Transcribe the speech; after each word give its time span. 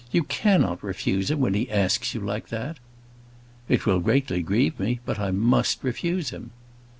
"You 0.11 0.23
cannot 0.23 0.83
refuse 0.83 1.29
him 1.29 1.39
when 1.41 1.53
he 1.53 1.69
asks 1.69 2.15
you 2.15 2.21
like 2.21 2.47
that." 2.47 2.77
"It 3.69 3.85
will 3.85 3.99
greatly 3.99 4.41
grieve 4.41 4.79
me; 4.79 4.99
but 5.05 5.19
I 5.19 5.29
must 5.29 5.83
refuse 5.83 6.31
him." 6.31 6.49